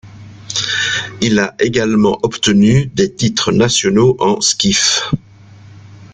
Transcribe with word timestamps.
Il 1.21 1.37
a 1.37 1.53
également 1.59 2.17
obtenu 2.23 2.87
des 2.87 3.13
titres 3.13 3.51
nationaux 3.51 4.17
en 4.19 4.41
skiff. 4.41 5.03